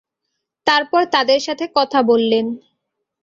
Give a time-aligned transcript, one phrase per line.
[0.67, 2.45] তারপর তাদের সাথে কথা বললেন।